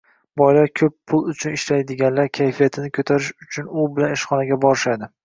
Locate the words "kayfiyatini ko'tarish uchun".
2.37-3.69